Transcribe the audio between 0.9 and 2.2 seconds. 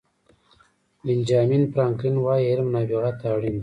بینجامین فرانکلن